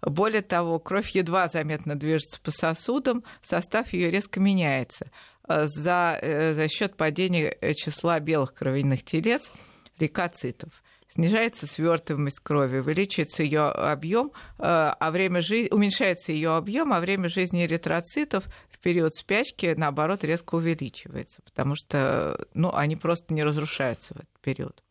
[0.00, 5.10] Более того, кровь едва заметно движется по сосудам, состав ее резко меняется.
[5.48, 9.50] Э, За, э, за счет падения э, числа белых кровяных телец,
[9.98, 17.30] лейкоцитов, снижается свертываемость крови, увеличивается ее объем, а время жизни уменьшается ее объем, а время
[17.30, 24.14] жизни эритроцитов в период спячки, наоборот, резко увеличивается, потому что ну, они просто не разрушаются
[24.14, 24.82] в этот период.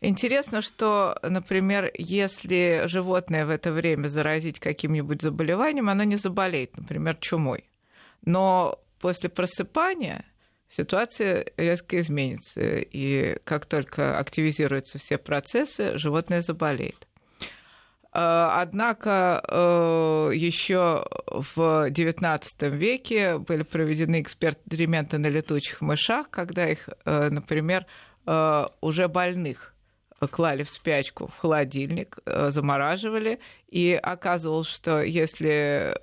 [0.00, 7.16] Интересно, что, например, если животное в это время заразить каким-нибудь заболеванием, оно не заболеет, например,
[7.16, 7.68] чумой.
[8.24, 10.24] Но после просыпания
[10.68, 12.60] ситуация резко изменится.
[12.60, 17.06] И как только активизируются все процессы, животное заболеет.
[18.12, 26.88] Э, однако э, еще в XIX веке были проведены эксперименты на летучих мышах, когда их,
[27.04, 27.86] э, например,
[28.80, 29.72] уже больных
[30.32, 33.38] клали в спячку в холодильник, замораживали,
[33.68, 35.94] и оказывалось, что если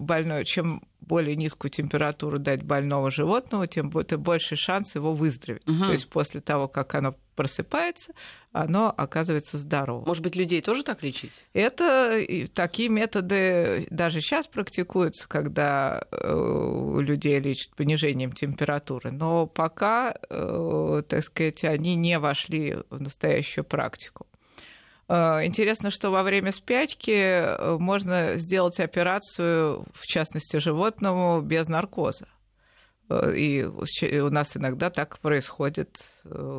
[0.00, 5.68] больной, чем более низкую температуру дать больного животного, тем больше шанс его выздороветь.
[5.68, 5.86] Угу.
[5.86, 8.12] То есть после того, как оно просыпается,
[8.52, 10.06] оно оказывается здоровым.
[10.06, 11.32] Может быть, людей тоже так лечить?
[11.52, 21.02] Это такие методы даже сейчас практикуются, когда э, людей лечат понижением температуры, но пока, э,
[21.08, 24.26] так сказать, они не вошли в настоящую практику.
[25.08, 32.28] Э, интересно, что во время спячки э, можно сделать операцию, в частности, животному без наркоза.
[33.08, 36.06] Э, и у нас иногда так происходит,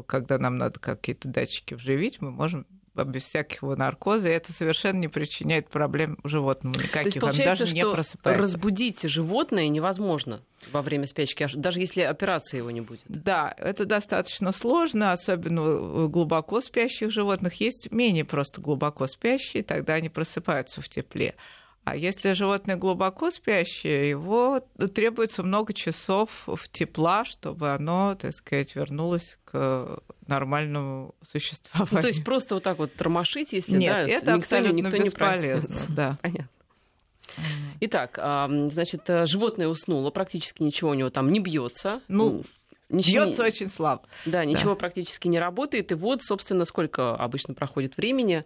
[0.07, 2.67] когда нам надо какие-то датчики вживить, мы можем
[3.03, 7.19] без всякого наркоза, и это совершенно не причиняет проблем животному никаких.
[7.19, 8.41] То есть, Он даже не просыпается.
[8.41, 13.01] разбудить животное невозможно во время спячки, даже если операции его не будет.
[13.07, 17.55] Да, это достаточно сложно, особенно у глубоко спящих животных.
[17.55, 21.35] Есть менее просто глубоко спящие, тогда они просыпаются в тепле.
[21.85, 24.61] А если животное глубоко спящее, его
[24.93, 31.95] требуется много часов в тепла, чтобы оно, так сказать, вернулось к нормальному существованию.
[31.95, 34.97] Ну, то есть просто вот так вот тормошить, если Нет, да, это никто, абсолютно никто
[34.97, 35.75] бесполезно.
[35.89, 36.17] Не да.
[36.23, 36.49] Понятно.
[37.81, 38.19] Итак,
[38.71, 42.01] значит, животное уснуло, практически ничего у него там не бьется.
[42.07, 42.43] Ну,
[42.87, 44.03] Ничего, Бьется очень слабо.
[44.27, 44.75] Да, ничего да.
[44.75, 45.91] практически не работает.
[45.91, 48.43] И вот, собственно, сколько обычно проходит времени?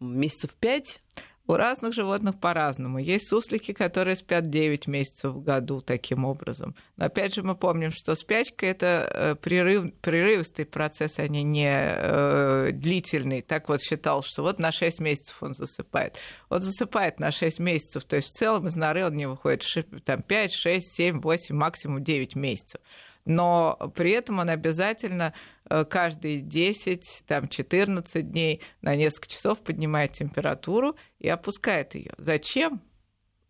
[0.00, 1.00] Месяцев пять
[1.46, 2.98] у разных животных по-разному.
[2.98, 6.74] Есть суслики, которые спят 9 месяцев в году таким образом.
[6.96, 12.70] Но опять же мы помним, что спячка это э, прерыв, прерывистый процесс, а не, э,
[12.72, 13.42] длительный.
[13.42, 16.16] Так вот считал, что вот на 6 месяцев он засыпает.
[16.48, 19.64] Он засыпает на 6 месяцев, то есть в целом из норы он не выходит
[20.04, 22.80] там, 5, 6, 7, 8, максимум 9 месяцев
[23.24, 25.32] но при этом он обязательно
[25.68, 32.12] э, каждые 10, там, 14 дней на несколько часов поднимает температуру и опускает ее.
[32.18, 32.82] Зачем?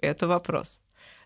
[0.01, 0.81] Это вопрос.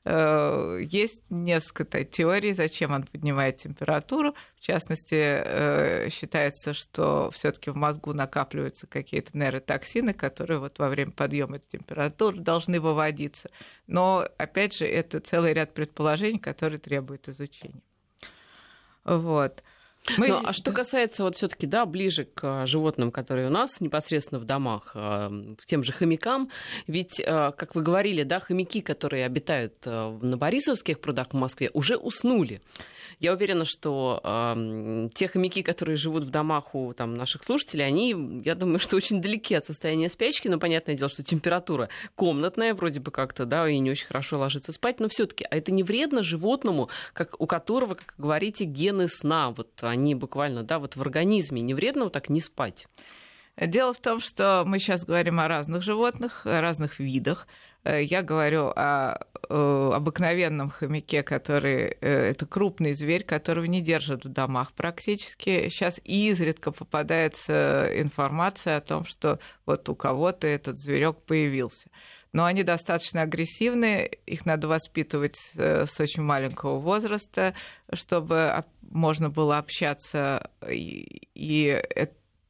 [0.04, 4.34] Э, есть несколько теорий, зачем он поднимает температуру.
[4.56, 11.12] В частности, э, считается, что все-таки в мозгу накапливаются какие-то нейротоксины, которые вот во время
[11.12, 13.50] подъема температуры должны выводиться.
[13.86, 17.82] Но, опять же, это целый ряд предположений, которые требуют изучения.
[19.04, 19.62] Вот.
[20.16, 20.28] Мы...
[20.28, 24.44] Ну, а что касается вот все-таки, да, ближе к животным, которые у нас непосредственно в
[24.44, 26.50] домах, э, к тем же хомякам,
[26.86, 27.24] ведь, э,
[27.56, 32.62] как вы говорили, да, хомяки, которые обитают на Борисовских прудах в Москве, уже уснули.
[33.20, 38.42] Я уверена, что э, те хомяки, которые живут в домах у там, наших слушателей, они,
[38.44, 43.00] я думаю, что очень далеки от состояния спячки, но понятное дело, что температура комнатная, вроде
[43.00, 45.82] бы как-то, да, и не очень хорошо ложится спать, но все таки а это не
[45.82, 51.00] вредно животному, как, у которого, как говорите, гены сна, вот они буквально, да, вот в
[51.00, 52.86] организме, не вредно вот так не спать?
[53.60, 57.48] Дело в том, что мы сейчас говорим о разных животных, о разных видах.
[57.82, 64.24] Э, я говорю о э, обыкновенном хомяке, который э, это крупный зверь, которого не держат
[64.24, 65.68] в домах практически.
[65.68, 71.88] Сейчас изредка попадается информация о том, что вот у кого-то этот зверек появился.
[72.32, 77.54] Но они достаточно агрессивные, их надо воспитывать с очень маленького возраста,
[77.92, 80.50] чтобы можно было общаться.
[80.70, 81.82] И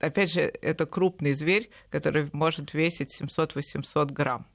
[0.01, 4.47] опять же, это крупный зверь, который может весить 700-800 грамм.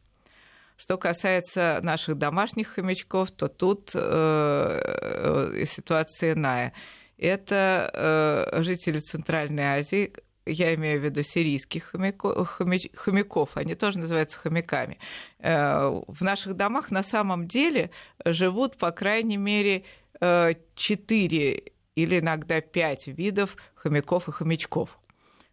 [0.83, 6.73] Что касается наших домашних хомячков, то тут э, э, ситуация иная.
[7.17, 10.11] Это э, жители Центральной Азии,
[10.45, 12.59] я имею в виду сирийских хомяков,
[12.95, 14.97] хомяков, они тоже называются хомяками.
[15.39, 17.89] Э, в наших домах на самом деле
[18.25, 19.85] живут, по крайней мере,
[20.19, 21.63] э, четыре
[21.95, 24.99] или иногда пять видов хомяков и хомячков.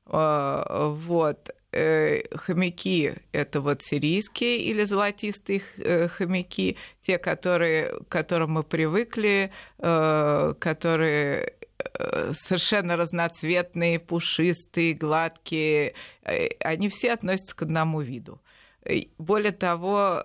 [0.06, 1.50] Э, вот.
[1.72, 9.52] Э, хомяки– это вот сирийские или золотистые э, хомяки, те, которые, к которым мы привыкли,
[9.78, 11.54] которые
[12.32, 15.94] совершенно разноцветные, пушистые, гладкие,
[16.60, 18.40] они все относятся к одному виду.
[19.16, 20.24] Более того,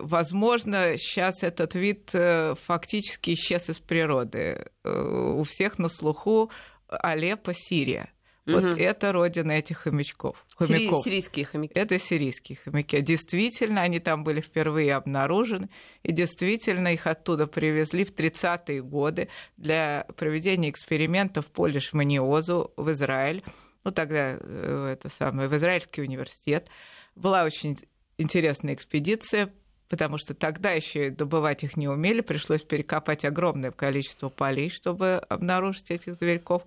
[0.00, 4.66] возможно, сейчас этот вид фактически исчез из природы.
[4.84, 6.50] У всех на слуху
[6.88, 8.13] Алеппо, Сирия.
[8.46, 8.54] Угу.
[8.54, 10.44] Вот это родина этих хомячков.
[10.54, 11.04] хомяков.
[11.04, 11.72] Сирийские хомяки.
[11.74, 13.00] Это сирийские хомяки.
[13.00, 15.70] Действительно, они там были впервые обнаружены,
[16.02, 23.42] и действительно их оттуда привезли в 30-е годы для проведения экспериментов по лишманиозу в Израиль.
[23.82, 26.68] Ну, тогда э, это самое, в Израильский университет.
[27.14, 27.76] Была очень
[28.18, 29.52] интересная экспедиция,
[29.88, 35.90] потому что тогда еще добывать их не умели, пришлось перекопать огромное количество полей, чтобы обнаружить
[35.90, 36.64] этих зверьков.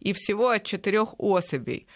[0.00, 1.86] И всего от четырех особей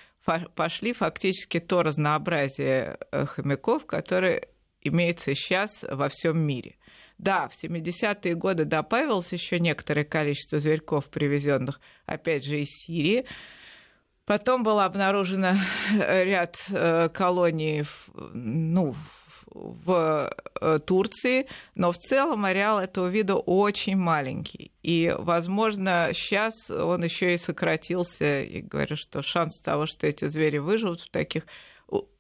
[0.55, 4.48] пошли фактически то разнообразие э, хомяков, которое
[4.81, 6.76] имеется сейчас во всем мире.
[7.18, 13.26] Да, в 70-е годы добавилось еще некоторое количество зверьков, привезенных, опять же, из Сирии.
[14.24, 15.44] Потом был обнаружен
[15.98, 18.94] ряд э, колоний, ну,
[19.54, 24.72] в э, Турции, но в целом ареал этого вида очень маленький.
[24.82, 30.58] И, возможно, сейчас он еще и сократился, и говорю, что шанс того, что эти звери
[30.58, 31.44] выживут в таких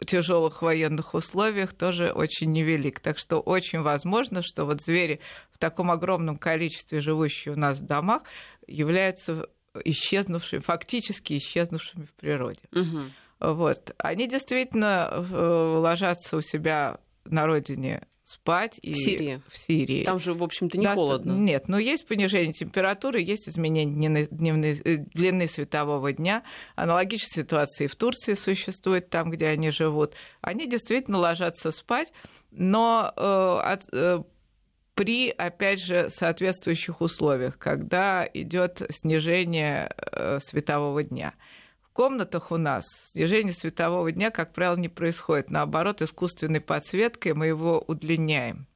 [0.04, 3.00] тяжелых военных условиях тоже очень невелик.
[3.00, 7.86] Так что очень возможно, что вот звери в таком огромном количестве, живущие у нас в
[7.86, 8.22] домах,
[8.66, 9.48] являются
[9.84, 12.60] исчезнувшими, фактически исчезнувшими в природе.
[12.72, 13.54] Угу.
[13.54, 13.94] Вот.
[13.98, 18.78] Они действительно э, ложатся у себя на родине спать.
[18.82, 19.42] И в Сирии.
[19.48, 20.04] В Сирии.
[20.04, 21.32] Там же, в общем-то, не да, холодно.
[21.32, 26.42] Нет, но есть понижение температуры, есть изменение дневной, э, длины светового дня.
[26.76, 30.14] Аналогичная ситуация и в Турции существует, там, где они живут.
[30.40, 32.12] Они действительно ложатся спать,
[32.50, 34.22] но э, от, э,
[34.94, 41.34] при, опять же, соответствующих условиях, когда идет снижение э, светового дня
[41.92, 45.50] комнатах у нас снижение светового дня, как правило, не происходит.
[45.50, 48.66] Наоборот, искусственной подсветкой мы его удлиняем.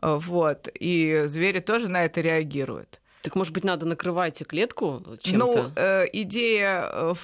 [0.00, 0.68] Вот.
[0.74, 3.00] И звери тоже на это реагируют.
[3.22, 5.46] Так, может быть, надо накрывать клетку чем-то?
[5.46, 7.14] Ну, э, идея э,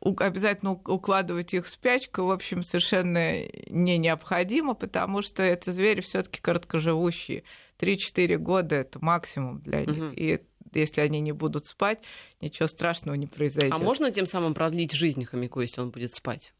[0.00, 6.22] обязательно укладывать их в спячку, в общем, совершенно не необходимо, потому что эти звери все
[6.22, 7.44] таки короткоживущие.
[7.78, 10.04] 3-4 года– это максимум для них.
[10.04, 10.12] Угу.
[10.14, 10.40] И
[10.78, 12.00] если они не будут спать,
[12.40, 13.78] ничего страшного не произойдет.
[13.78, 16.52] А можно тем самым продлить жизнь хомяку, если он будет спать?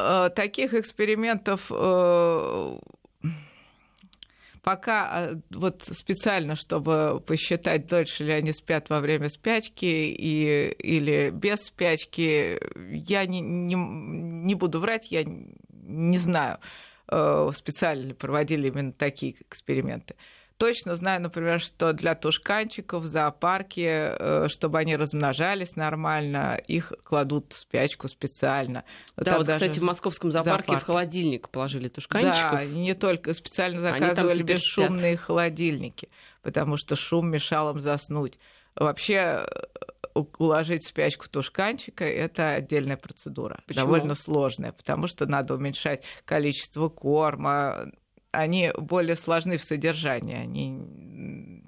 [0.00, 2.78] Э, таких экспериментов э,
[4.62, 11.30] пока э, вот специально, чтобы посчитать, дольше ли они спят во время спячки и, или
[11.30, 12.58] без спячки,
[12.92, 16.58] я не, не, не буду врать, я не знаю,
[17.06, 20.14] специально ли проводили именно такие эксперименты.
[20.60, 27.54] Точно знаю, например, что для тушканчиков в зоопарке, э, чтобы они размножались нормально, их кладут
[27.54, 28.84] в спячку специально.
[29.16, 30.82] Да, вот, кстати, в московском зоопарке зоопарк.
[30.82, 32.58] в холодильник положили тушканчиков.
[32.58, 35.26] Да, не только, специально заказывали бесшумные спят.
[35.26, 36.10] холодильники,
[36.42, 38.38] потому что шум мешал им заснуть.
[38.76, 39.46] Вообще
[40.14, 43.86] э, уложить в спячку тушканчика– это отдельная процедура, Почему?
[43.86, 47.90] довольно сложная, потому что надо уменьшать количество корма,
[48.32, 51.60] они более сложны в содержании, они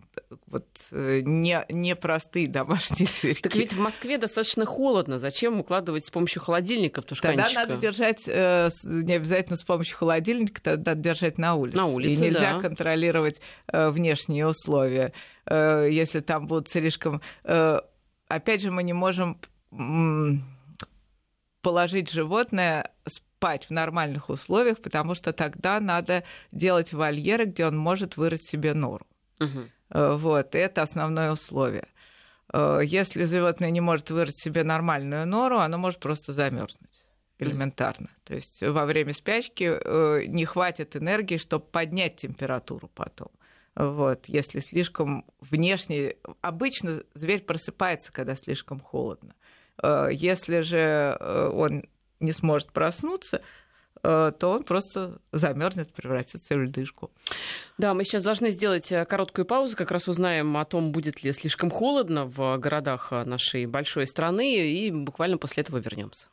[0.46, 3.42] вот э, не, не простые домашние зверьки.
[3.42, 5.18] Так ведь в Москве достаточно холодно.
[5.18, 7.44] Зачем укладывать с помощью холодильника в тушканчика?
[7.44, 11.77] Тогда надо держать э, не обязательно с помощью холодильника, тогда надо держать на улице.
[11.79, 12.61] На улице, И нельзя да.
[12.61, 15.12] контролировать э, внешние условия.
[15.48, 17.20] Если там будут слишком...
[17.42, 19.40] Опять же, мы не можем
[21.62, 22.92] положить животное
[23.42, 28.72] спать в нормальных условиях, потому что тогда надо делать вольеры, где он может вырыть себе
[28.72, 29.05] нору.
[29.40, 30.18] Угу.
[30.18, 31.88] Вот, это основное условие.
[32.52, 37.05] Э, если животное не может вырыть себе нормальную нору, оно может просто замерзнуть
[37.38, 38.11] элементарно.
[38.22, 43.31] То есть во время спячки э, не хватит энергии, чтобы поднять температуру потом.
[43.74, 46.14] Вот, если слишком внешне...
[46.42, 49.35] Обычно зверь просыпается, когда слишком холодно.
[49.83, 51.87] Если же он
[52.23, 53.43] не сможет проснуться,
[54.03, 57.11] э, то он просто замерзнет, превратится в льдышку.
[57.79, 61.33] Да, мы сейчас должны сделать э, короткую паузу, как раз узнаем о том, будет ли
[61.33, 66.29] слишком холодно в городах э, нашей большой страны, и буквально после этого вернемся.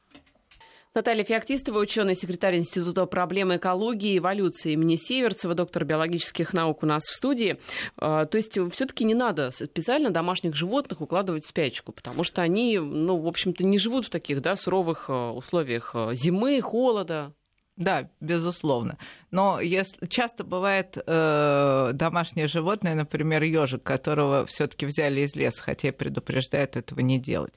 [0.96, 6.88] Наталья Феоктистова, ученый секретарь Института проблем экологии и эволюции имени Северцева, доктор биологических наук у
[6.88, 7.60] нас в студии.
[7.98, 12.80] А, то есть все-таки не надо специально домашних животных укладывать в спячку, потому что они,
[12.80, 17.34] ну, в общем-то, не живут в таких да, суровых а, условиях а, зимы, холода.
[17.78, 18.98] Да, безусловно.
[19.30, 25.94] Но если, часто бывает э, домашнее животное, например, ежик, которого все-таки взяли из леса, хотя
[25.94, 27.54] предупреждают этого не делать.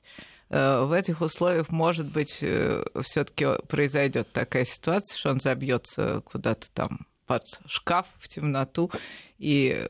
[0.53, 6.71] Э, в этих условиях, может быть, э, все-таки произойдет такая ситуация, что он забьется куда-то
[6.75, 8.91] там под шкаф в темноту,
[9.39, 9.89] и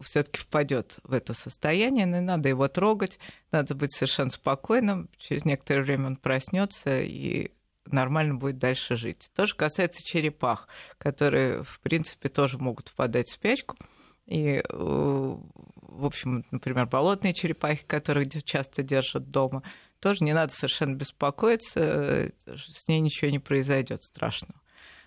[0.00, 3.18] все-таки впадет в это состояние, не надо его трогать,
[3.52, 5.08] надо быть совершенно спокойным.
[5.16, 7.52] Через некоторое время он проснется и
[7.86, 9.30] нормально будет дальше жить.
[9.34, 10.68] То же касается черепах,
[10.98, 13.76] которые, в принципе, тоже могут впадать в спячку.
[14.26, 19.62] И, э, в общем, например, болотные черепахи, которых часто держат дома,
[20.06, 24.54] тоже не надо совершенно беспокоиться, э, с ней ничего не произойдет страшного.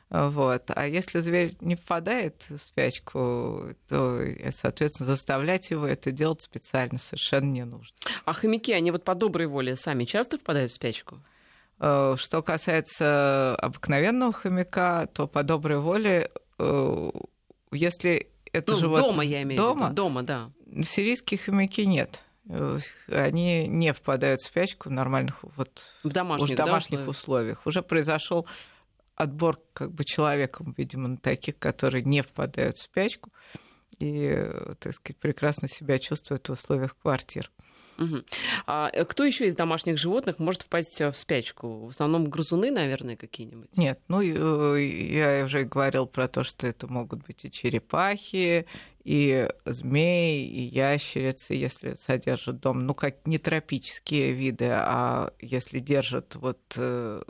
[0.10, 0.64] Вот.
[0.76, 7.50] А если зверь не впадает в спячку, то, соответственно, заставлять его это делать специально совершенно
[7.50, 7.96] не нужно.
[8.26, 11.20] А хомяки, они вот по доброй воле сами часто впадают в спячку?
[11.80, 17.12] Э, что касается обыкновенного хомяка, то по доброй воле, э,
[17.72, 19.12] если это ну, животное...
[19.12, 19.96] Дома, я имею дома, в виду.
[19.96, 20.52] Дома, да.
[20.84, 22.26] Сирийские хомяки нет.
[22.50, 27.66] Э, они не впадают в спячку в нормальных вот в домашних, в домашних да, условиях.
[27.66, 28.48] Уже произошел
[29.16, 33.32] отбор как бы человеком, видимо, на таких, которые не впадают в спячку
[34.00, 37.52] и, так сказать, прекрасно себя чувствуют в условиях квартир.
[38.00, 38.24] Угу.
[38.66, 41.88] А э, кто еще из домашних животных может впасть в спячку?
[41.88, 43.76] В основном грызуны, наверное, какие-нибудь?
[43.78, 48.66] Нет, ну э, я уже говорил про то, что это могут быть и черепахи,
[49.04, 56.36] и змеи, и ящерицы, если содержат дом, ну как не тропические виды, а если держат
[56.36, 57.22] вот э,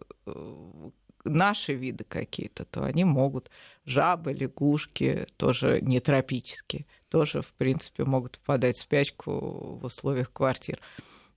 [1.24, 3.49] наши виды какие-то, то они могут.
[3.86, 10.80] Жабы, лягушки, тоже не тропические, тоже, в принципе, могут впадать в спячку в условиях квартир.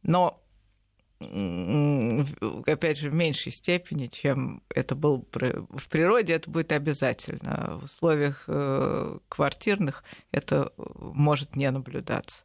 [0.02, 0.42] Но
[2.66, 7.78] опять же, в меньшей степени, чем это было в природе, это будет обязательно.
[7.80, 12.42] В условиях э, квартирных это может не наблюдаться.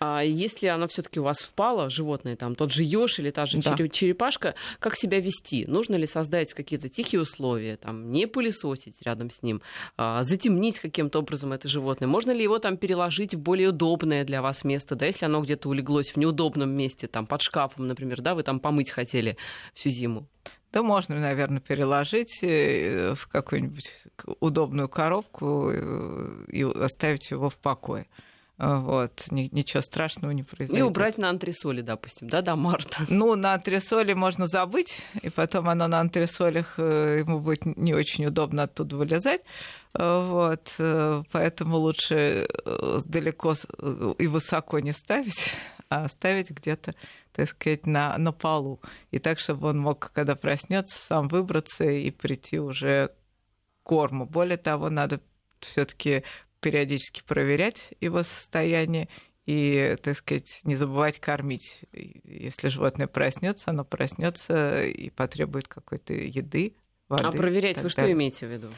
[0.00, 3.58] А если она все-таки у вас впала, животное, там тот же еж или та же
[3.58, 3.76] да.
[3.88, 5.66] черепашка, как себя вести?
[5.66, 9.62] Нужно ли создать какие-то тихие условия, там, не пылесосить рядом с ним,
[9.96, 12.08] а, затемнить каким-то образом это животное?
[12.08, 15.68] Можно ли его там переложить в более удобное для вас место, да, если оно где-то
[15.68, 19.36] улеглось в неудобном месте, там, под шкафом, например, да, вы там помыть хотели
[19.74, 20.28] всю зиму?
[20.72, 23.92] Да можно, наверное, переложить э, в какую-нибудь
[24.40, 28.06] удобную коробку э, и оставить его в покое.
[28.58, 30.78] Вот, ничего страшного не произойдет.
[30.78, 33.04] И убрать на антресоли, допустим, да, до марта.
[33.08, 38.24] Ну, на антресоли можно забыть, и потом оно на антресолях, э, ему будет не очень
[38.24, 39.42] удобно оттуда вылезать.
[39.92, 43.54] Вот, э, поэтому лучше э, далеко
[44.18, 45.52] и высоко не ставить,
[45.90, 46.94] а ставить где-то,
[47.32, 48.80] так сказать, на, на полу.
[49.10, 54.24] И так, чтобы он мог, когда проснется, сам выбраться и прийти уже к корму.
[54.24, 55.20] Более того, надо
[55.60, 56.24] все-таки
[56.66, 59.08] периодически проверять его состояние
[59.44, 61.82] и, так сказать, не забывать кормить.
[61.92, 66.74] Если животное проснется, оно проснется и потребует какой-то еды,
[67.08, 67.22] воды.
[67.24, 68.68] А проверять вы что имеете в виду?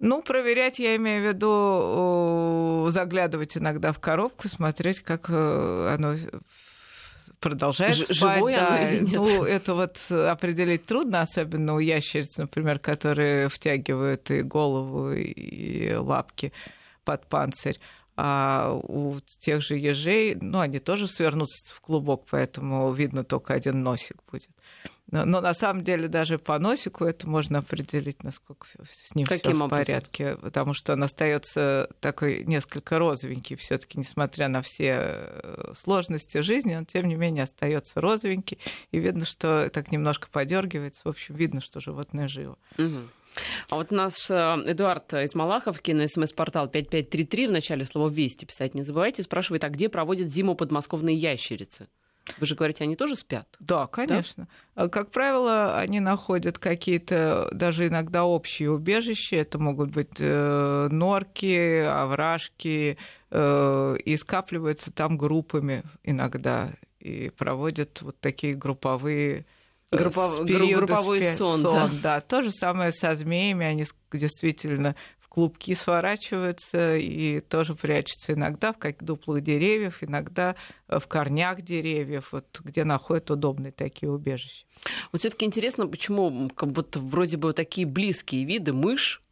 [0.00, 6.16] Ну, проверять я имею в виду заглядывать иногда в коробку, смотреть, как э, оно
[7.40, 8.44] продолжает Ж- спать.
[8.54, 8.88] Да.
[9.00, 16.52] Ну, это вот определить трудно, особенно у ящериц, например, которые втягивают и голову, и лапки
[17.04, 17.78] под панцирь.
[18.16, 23.82] А у тех же ежей, ну, они тоже свернутся в клубок, поэтому видно только один
[23.82, 24.50] носик будет.
[25.10, 29.52] Но, но на самом деле даже по носику это можно определить, насколько с ним все
[29.52, 36.42] в порядке, потому что он остается такой несколько розовенький, все-таки, несмотря на все э, сложности
[36.42, 38.58] жизни, он тем не менее остается розовенький,
[38.92, 41.00] и видно, что так немножко подергивается.
[41.04, 42.56] В общем, видно, что животное живо.
[42.78, 43.00] Угу.
[43.68, 44.34] А вот наш э,
[44.66, 49.68] Эдуард из Малаховки на смс-портал 5533 в начале слова «Вести» писать не забывайте, спрашивает, а
[49.68, 51.88] где проводят зиму подмосковные ящерицы?
[52.38, 53.48] Вы же говорите, они тоже спят?
[53.58, 54.48] Да, конечно.
[54.76, 54.88] Да?
[54.88, 59.36] Как правило, они находят какие-то даже иногда общие убежища.
[59.36, 62.98] Это могут быть э, норки, овражки,
[63.30, 69.46] э, и скапливаются там группами иногда и проводят вот такие групповые
[69.90, 70.44] э, Группов...
[70.44, 71.90] групповой сон, сон да.
[72.02, 72.20] да.
[72.20, 74.94] То же самое со змеями, они действительно
[75.30, 80.56] клубки сворачиваются и тоже прячутся иногда в как дуплах деревьев, иногда
[80.88, 84.66] в корнях деревьев, вот, где находят удобные такие убежища.
[85.12, 89.22] Вот все-таки интересно, почему будто вроде бы такие близкие виды мышь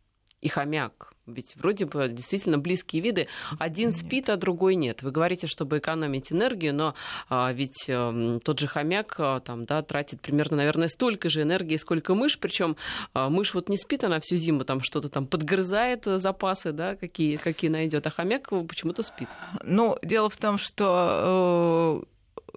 [0.41, 3.29] и хомяк ведь вроде бы действительно близкие виды.
[3.59, 3.99] Один нет.
[3.99, 5.03] спит, а другой нет.
[5.03, 6.95] Вы говорите, чтобы экономить энергию, но
[7.29, 11.77] а, ведь а, тот же хомяк а, там, да, тратит примерно, наверное, столько же энергии,
[11.77, 12.39] сколько мышь.
[12.39, 12.77] Причем
[13.15, 16.97] а, мышь вот не спит, она всю зиму там что-то там подгрызает э, запасы, да,
[16.97, 19.29] какие, какие найдет, а хомяк почему-то спит.
[19.63, 22.05] Ну, дело в том, что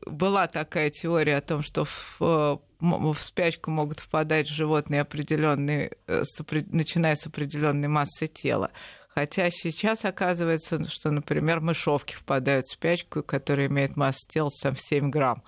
[0.05, 5.91] э, была такая теория о том, что в э, в спячку могут впадать животные определенные,
[6.07, 6.23] э,
[6.67, 8.71] начиная с определенной массы тела.
[9.09, 14.81] Хотя сейчас оказывается, что, например, мышовки впадают в спячку, которые имеют массу тела там, в
[14.81, 15.43] 7 грамм.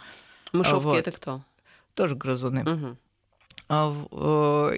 [0.52, 0.98] Мышовки вот.
[0.98, 1.44] это кто?
[1.94, 2.62] Тоже грызуны.
[2.62, 2.98] Угу.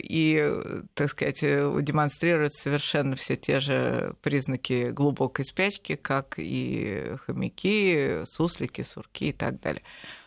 [0.04, 0.54] И,
[0.94, 9.30] так сказать, демонстрируют совершенно все те же признаки глубокой спячки, как и хомяки, суслики, сурки
[9.30, 9.84] и так далее.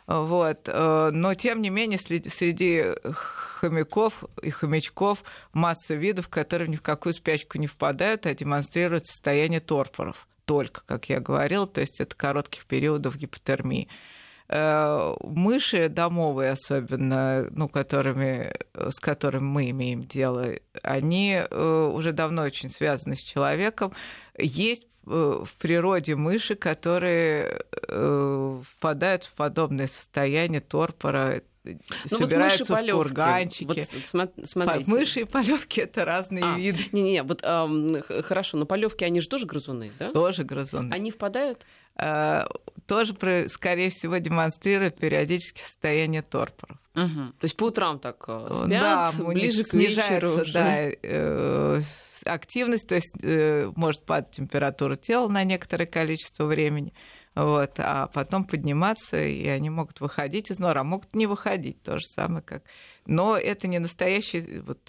[0.09, 0.69] Вот.
[0.69, 7.13] Э, но, тем не менее, среди хомяков и хомячков масса видов, которые ни в какую
[7.13, 12.65] спячку не впадают, а демонстрируют состояние торпоров только, как я говорил, то есть это коротких
[12.65, 13.89] периодов гипотермии.
[14.49, 22.43] Э, мыши домовые особенно, ну, которыми, с которыми мы имеем дело, они э, уже давно
[22.43, 23.93] очень связаны с человеком.
[24.39, 31.79] Есть Э, в природе мыши, которые э, впадают в подобное состояние торпора, ну,
[32.19, 33.87] собираются вот в курганчики.
[34.13, 34.91] Вот, смотрите.
[34.91, 36.85] Мыши и полевки это разные а, виды.
[36.93, 40.11] Не-не, вот эм, хорошо, но полевки они же тоже грызуны, да?
[40.13, 40.93] Тоже грызуны.
[40.93, 41.67] Они впадают?
[41.99, 42.45] Э,
[42.87, 43.15] тоже,
[43.49, 46.79] скорее всего, демонстрируют периодически состояние торпоров.
[46.95, 47.27] Угу.
[47.39, 50.53] То есть по утрам так э, спят, да, ближе к вечеру уже.
[50.53, 51.81] да, э,
[52.25, 56.93] активность, то есть э, может падать температура тела на некоторое количество времени,
[57.35, 61.99] вот, а потом подниматься, и они могут выходить из норы, а могут не выходить, то
[61.99, 62.65] же самое как.
[63.07, 64.81] Но это не настоящий вот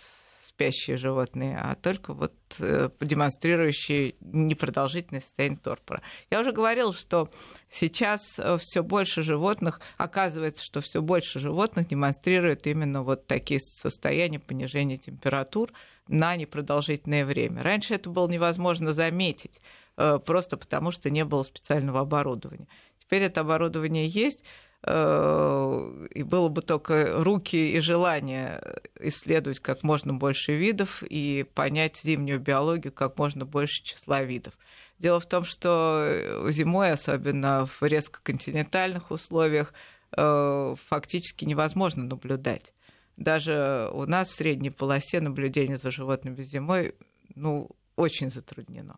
[0.60, 6.02] спящие животные, а только вот э, демонстрирующие непродолжительное состояние торпора.
[6.30, 7.30] Я уже говорил, что
[7.72, 14.40] сейчас э, все больше животных, оказывается, что все больше животных демонстрируют именно вот такие состояния
[14.40, 15.72] понижения температур
[16.10, 17.64] на непродолжительное время.
[17.64, 19.62] Раньше это было невозможно заметить,
[19.96, 22.68] э, просто потому что не было специального оборудования.
[23.00, 24.44] Теперь это оборудование есть,
[24.86, 28.62] и было бы только руки и желание
[28.98, 34.54] исследовать как можно больше видов и понять зимнюю биологию как можно больше числа видов.
[34.98, 39.74] Дело в том, что зимой, особенно в резко континентальных условиях,
[40.16, 42.74] э, фактически невозможно наблюдать.
[43.18, 46.96] Даже у нас в средней полосе наблюдение за животными зимой
[47.36, 48.98] ну, очень затруднено.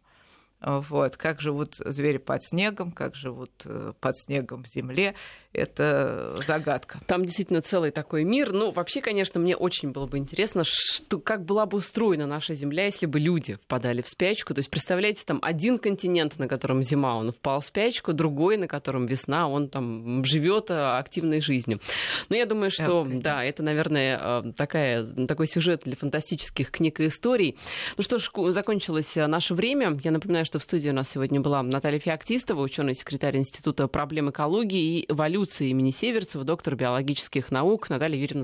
[0.61, 1.17] Вот.
[1.17, 5.15] Как живут звери под снегом, как живут э, под снегом в земле,
[5.53, 6.99] это загадка.
[7.07, 8.53] Там действительно целый такой мир.
[8.53, 12.85] Ну, вообще, конечно, мне очень было бы интересно, что, как была бы устроена наша Земля,
[12.85, 14.53] если бы люди впадали в спячку.
[14.53, 18.67] То есть, представляете, там один континент, на котором зима, он впал в спячку, другой, на
[18.67, 21.79] котором весна, он там живет э, активной жизнью.
[22.29, 23.21] Но я думаю, что, okay.
[23.21, 27.57] да, это, наверное, э, такая, такой сюжет для фантастических книг и историй.
[27.97, 29.99] Ну что ж, закончилось наше время.
[30.03, 34.99] Я напоминаю, что в студии у нас сегодня была Наталья Феоктистова, ученый-секретарь Института проблем экологии
[34.99, 37.89] и эволюции имени Северцева, доктор биологических наук.
[37.89, 38.39] Наталья Юрьевна,